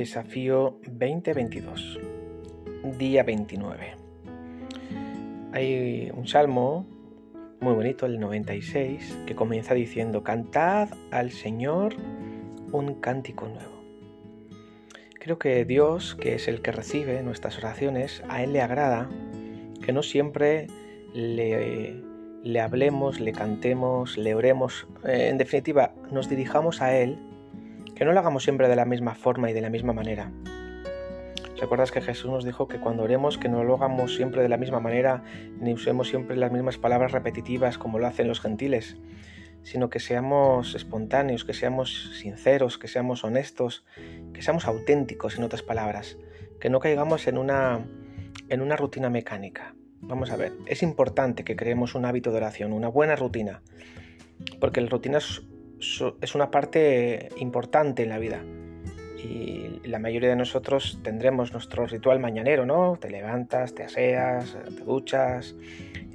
Desafío 0.00 0.80
2022, 0.86 2.00
día 2.96 3.22
29. 3.22 3.96
Hay 5.52 6.10
un 6.16 6.26
salmo 6.26 6.86
muy 7.60 7.74
bonito, 7.74 8.06
el 8.06 8.18
96, 8.18 9.18
que 9.26 9.34
comienza 9.34 9.74
diciendo, 9.74 10.24
Cantad 10.24 10.88
al 11.10 11.32
Señor 11.32 11.96
un 12.72 12.94
cántico 12.94 13.46
nuevo. 13.46 13.82
Creo 15.18 15.38
que 15.38 15.66
Dios, 15.66 16.14
que 16.14 16.34
es 16.34 16.48
el 16.48 16.62
que 16.62 16.72
recibe 16.72 17.22
nuestras 17.22 17.58
oraciones, 17.58 18.22
a 18.30 18.42
Él 18.42 18.54
le 18.54 18.62
agrada 18.62 19.06
que 19.84 19.92
no 19.92 20.02
siempre 20.02 20.68
le, 21.12 22.02
le 22.42 22.60
hablemos, 22.60 23.20
le 23.20 23.32
cantemos, 23.32 24.16
le 24.16 24.34
oremos, 24.34 24.86
eh, 25.04 25.28
en 25.28 25.36
definitiva, 25.36 25.92
nos 26.10 26.30
dirijamos 26.30 26.80
a 26.80 26.96
Él 26.96 27.18
que 28.00 28.06
no 28.06 28.12
lo 28.12 28.20
hagamos 28.20 28.44
siempre 28.44 28.66
de 28.66 28.76
la 28.76 28.86
misma 28.86 29.14
forma 29.14 29.50
y 29.50 29.52
de 29.52 29.60
la 29.60 29.68
misma 29.68 29.92
manera. 29.92 30.32
¿Recuerdas 31.60 31.92
que 31.92 32.00
Jesús 32.00 32.30
nos 32.30 32.46
dijo 32.46 32.66
que 32.66 32.80
cuando 32.80 33.02
oremos 33.02 33.36
que 33.36 33.50
no 33.50 33.62
lo 33.62 33.74
hagamos 33.74 34.16
siempre 34.16 34.40
de 34.40 34.48
la 34.48 34.56
misma 34.56 34.80
manera 34.80 35.22
ni 35.60 35.74
usemos 35.74 36.08
siempre 36.08 36.34
las 36.34 36.50
mismas 36.50 36.78
palabras 36.78 37.12
repetitivas 37.12 37.76
como 37.76 37.98
lo 37.98 38.06
hacen 38.06 38.26
los 38.26 38.40
gentiles, 38.40 38.96
sino 39.64 39.90
que 39.90 40.00
seamos 40.00 40.74
espontáneos, 40.74 41.44
que 41.44 41.52
seamos 41.52 42.16
sinceros, 42.18 42.78
que 42.78 42.88
seamos 42.88 43.22
honestos, 43.22 43.84
que 44.32 44.40
seamos 44.40 44.64
auténticos 44.64 45.36
en 45.36 45.44
otras 45.44 45.62
palabras, 45.62 46.16
que 46.58 46.70
no 46.70 46.80
caigamos 46.80 47.26
en 47.26 47.36
una 47.36 47.84
en 48.48 48.62
una 48.62 48.76
rutina 48.76 49.10
mecánica. 49.10 49.74
Vamos 50.00 50.30
a 50.30 50.36
ver, 50.36 50.54
es 50.64 50.82
importante 50.82 51.44
que 51.44 51.54
creemos 51.54 51.94
un 51.94 52.06
hábito 52.06 52.30
de 52.30 52.38
oración, 52.38 52.72
una 52.72 52.88
buena 52.88 53.14
rutina, 53.14 53.60
porque 54.58 54.80
la 54.80 54.88
rutina 54.88 55.18
es 56.20 56.34
una 56.34 56.50
parte 56.50 57.30
importante 57.38 58.02
en 58.02 58.08
la 58.10 58.18
vida. 58.18 58.42
Y 59.16 59.80
la 59.84 59.98
mayoría 59.98 60.30
de 60.30 60.36
nosotros 60.36 61.00
tendremos 61.02 61.52
nuestro 61.52 61.86
ritual 61.86 62.20
mañanero, 62.20 62.64
¿no? 62.64 62.96
Te 63.00 63.10
levantas, 63.10 63.74
te 63.74 63.82
aseas, 63.82 64.56
te 64.64 64.84
duchas, 64.84 65.54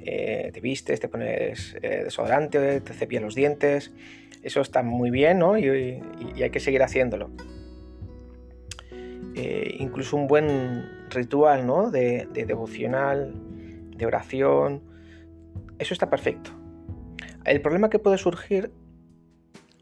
eh, 0.04 0.50
te 0.52 0.60
vistes, 0.60 1.00
te 1.00 1.08
pones 1.08 1.76
eh, 1.82 2.02
desodorante, 2.04 2.80
te 2.80 2.94
cepillas 2.94 3.22
los 3.22 3.34
dientes. 3.34 3.92
Eso 4.42 4.60
está 4.60 4.82
muy 4.82 5.10
bien, 5.10 5.38
¿no? 5.38 5.58
Y, 5.58 6.00
hay 6.42 6.50
que 6.50 6.60
seguir 6.60 6.82
haciéndolo. 6.82 7.30
Eh, 9.34 9.76
incluso 9.78 10.16
un 10.16 10.26
buen 10.26 11.08
ritual, 11.10 11.66
¿no? 11.66 11.90
De, 11.90 12.28
de 12.32 12.44
devocional, 12.44 13.34
de 13.96 14.06
oración. 14.06 14.82
Eso 15.78 15.92
está 15.92 16.08
perfecto. 16.08 16.50
El 17.44 17.60
problema 17.60 17.90
que 17.90 17.98
puede 17.98 18.18
surgir 18.18 18.72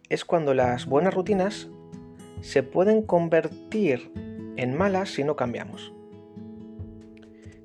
es 0.09 0.25
cuando 0.25 0.55
las 0.55 0.87
buenas 0.87 1.15
rutinas 1.15 1.69
se 2.41 2.63
pueden 2.63 3.03
convertir 3.03 4.13
en 4.57 4.77
malas 4.77 5.11
si 5.11 5.25
no 5.25 5.37
cambiamos. 5.37 5.93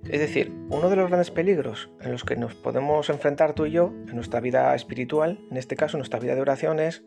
Es 0.10 0.20
decir, 0.20 0.52
uno 0.70 0.90
de 0.90 0.96
los 0.96 1.08
grandes 1.08 1.30
peligros 1.30 1.90
en 2.02 2.12
los 2.12 2.24
que 2.24 2.36
nos 2.36 2.56
podemos 2.56 3.10
enfrentar 3.10 3.54
tú 3.54 3.66
y 3.66 3.72
yo 3.72 3.94
en 4.08 4.16
nuestra 4.16 4.40
vida 4.40 4.74
espiritual, 4.74 5.40
en 5.52 5.58
este 5.58 5.76
caso 5.76 5.98
nuestra 5.98 6.20
vida 6.20 6.34
de 6.34 6.42
oración, 6.42 6.80
es 6.80 7.04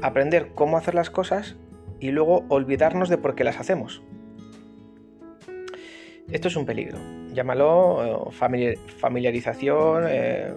aprender 0.00 0.52
cómo 0.54 0.78
hacer 0.78 0.94
las 0.94 1.10
cosas 1.10 1.56
y 2.00 2.12
luego 2.12 2.44
olvidarnos 2.48 3.08
de 3.08 3.18
por 3.18 3.34
qué 3.34 3.44
las 3.44 3.58
hacemos. 3.60 4.02
Esto 6.30 6.48
es 6.48 6.56
un 6.56 6.64
peligro. 6.64 6.98
Llámalo 7.32 8.32
eh, 8.54 8.78
familiarización, 8.98 10.04
eh, 10.08 10.54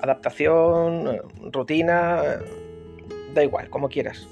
adaptación, 0.00 1.08
eh, 1.08 1.20
rutina, 1.50 2.22
Da 3.34 3.42
igual, 3.44 3.70
como 3.70 3.88
quieras. 3.88 4.28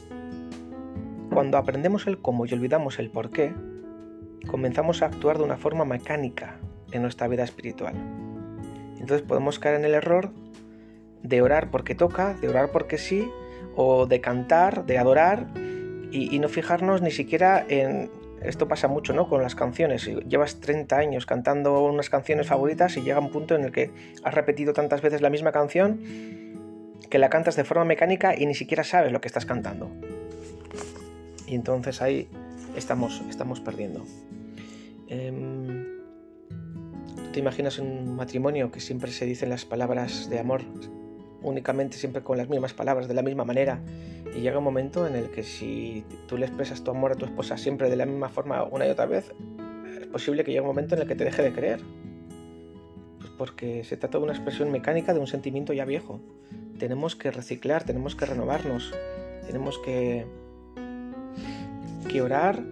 Cuando 1.32 1.58
aprendemos 1.58 2.06
el 2.06 2.18
cómo 2.18 2.46
y 2.46 2.52
olvidamos 2.52 2.98
el 2.98 3.10
por 3.10 3.30
qué, 3.30 3.54
comenzamos 4.50 5.03
a 5.03 5.06
actuar 5.06 5.38
de 5.38 5.44
una 5.44 5.56
forma 5.56 5.84
mecánica 5.84 6.59
en 6.91 7.03
nuestra 7.03 7.28
vida 7.28 7.44
espiritual. 7.44 7.94
Entonces 8.98 9.22
podemos 9.22 9.58
caer 9.58 9.76
en 9.76 9.84
el 9.84 9.94
error 9.94 10.31
de 11.22 11.42
orar 11.42 11.70
porque 11.70 11.94
toca, 11.94 12.34
de 12.34 12.48
orar 12.48 12.70
porque 12.70 12.98
sí, 12.98 13.31
o 13.76 14.06
de 14.06 14.20
cantar, 14.20 14.87
de 14.87 14.98
adorar, 14.98 15.47
y, 16.10 16.38
no 16.38 16.48
fijarnos 16.48 17.03
ni 17.03 17.10
siquiera 17.10 17.64
en... 17.69 18.10
Esto 18.42 18.69
pasa 18.69 18.87
mucho, 18.87 19.12
¿no? 19.12 19.28
Con 19.28 19.42
las 19.42 19.56
canciones. 19.56 20.08
Llevas 20.28 20.60
30 20.60 20.97
años 20.97 21.26
cantando 21.26 21.81
unas 21.82 22.08
canciones 22.08 22.47
favoritas 22.47 22.97
y 22.97 23.03
llega 23.03 23.19
un 23.19 23.31
punto 23.31 23.56
en 23.56 23.64
el 23.64 23.72
que 23.72 23.91
has 24.22 24.32
repetido 24.32 24.72
tantas 24.72 25.03
veces 25.03 25.20
la 25.20 25.28
misma 25.28 25.50
canción 25.50 26.00
que 27.09 27.19
la 27.19 27.31
cantas 27.31 27.56
de 27.56 27.64
forma 27.64 27.84
mecánica 27.84 28.34
y 28.36 28.47
ni 28.47 28.54
siquiera 28.54 28.84
sabes 28.84 29.12
lo 29.12 29.20
que 29.20 29.28
estás 29.28 29.47
cantando. 29.47 29.91
Y 31.47 31.54
entonces 31.54 32.03
ahí 32.03 32.28
estamos, 32.76 33.22
estamos 33.31 33.60
perdiendo. 33.60 34.04
Em, 35.08 35.87
¿Tú 37.16 37.32
te 37.32 37.41
imaginas 37.41 37.78
un 37.78 38.16
matrimonio 38.16 38.70
que 38.70 38.81
siempre 38.81 39.10
se 39.10 39.25
dicen 39.25 39.48
las 39.48 39.64
palabras 39.64 40.28
de 40.28 40.38
amor 40.38 40.62
únicamente 41.41 41.97
siempre 41.97 42.22
con 42.22 42.37
las 42.37 42.48
mismas 42.48 42.75
palabras, 42.75 43.08
de 43.08 43.14
la 43.14 43.22
misma 43.22 43.44
manera? 43.44 43.81
Y 44.37 44.41
llega 44.41 44.58
un 44.58 44.64
momento 44.64 45.06
en 45.06 45.14
el 45.14 45.31
que 45.31 45.42
si 45.42 46.04
tú 46.26 46.37
le 46.37 46.47
expresas 46.47 46.84
tu 46.84 46.91
amor 46.91 47.12
a 47.12 47.14
tu 47.14 47.25
esposa 47.25 47.56
siempre 47.56 47.88
de 47.88 47.97
la 47.97 48.04
misma 48.04 48.28
forma 48.28 48.62
una 48.64 48.87
y 48.87 48.91
otra 48.91 49.06
vez, 49.06 49.32
es 49.98 50.06
posible 50.08 50.44
que 50.44 50.50
llegue 50.50 50.60
un 50.60 50.66
momento 50.66 50.94
en 50.94 51.03
el 51.03 51.08
que 51.08 51.14
te 51.14 51.25
deje 51.25 51.42
de 51.42 51.53
creer. 51.53 51.81
Pues 53.19 53.31
porque 53.38 53.84
se 53.84 53.97
trata 53.97 54.19
de 54.19 54.25
una 54.25 54.34
expresión 54.34 54.70
mecánica 54.70 55.14
de 55.14 55.20
un 55.20 55.26
sentimiento 55.26 55.72
ya 55.72 55.87
viejo 55.87 56.20
tenemos 56.78 57.16
que 57.16 57.31
reciclar, 57.31 57.84
tenemos 57.84 58.15
que 58.15 58.27
renovarnos, 58.27 58.94
tenemos 59.47 59.78
que, 59.78 60.27
orar 62.22 62.65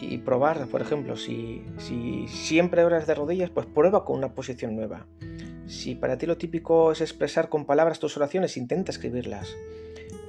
y 0.00 0.18
probar, 0.18 0.68
por 0.68 0.80
ejemplo, 0.80 1.16
si, 1.16 1.64
si 1.78 2.28
siempre 2.28 2.84
oras 2.84 3.06
de 3.06 3.14
rodillas, 3.14 3.50
pues 3.50 3.66
prueba 3.66 4.04
con 4.04 4.16
una 4.16 4.34
posición 4.34 4.76
nueva. 4.76 5.06
Si 5.66 5.94
para 5.94 6.16
ti 6.16 6.26
lo 6.26 6.38
típico 6.38 6.92
es 6.92 7.00
expresar 7.00 7.48
con 7.48 7.66
palabras 7.66 7.98
tus 7.98 8.16
oraciones, 8.16 8.56
intenta 8.56 8.90
escribirlas. 8.90 9.54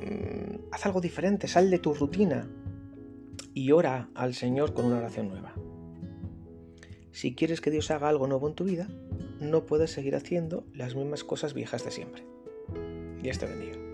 Mm, 0.02 0.72
haz 0.72 0.86
algo 0.86 1.00
diferente, 1.00 1.48
sal 1.48 1.70
de 1.70 1.80
tu 1.80 1.94
rutina 1.94 2.50
y 3.54 3.72
ora 3.72 4.10
al 4.16 4.34
Señor 4.34 4.74
con 4.74 4.86
una 4.86 4.98
oración 4.98 5.30
nueva. 5.30 5.54
Si 7.12 7.36
quieres 7.36 7.62
que 7.62 7.72
Dios 7.72 7.92
haga 7.92 8.10
algo 8.10 8.28
nuevo 8.28 8.48
en 8.48 8.56
tu 8.56 8.64
vida, 8.66 8.88
no 9.40 9.66
puedes 9.66 9.92
seguir 9.92 10.16
haciendo 10.16 10.66
las 10.74 10.96
mismas 10.96 11.24
cosas 11.24 11.54
viejas 11.54 11.84
de 11.84 11.92
siempre. 11.92 12.24
Dios 13.22 13.38
te 13.38 13.46
bendiga. 13.46 13.89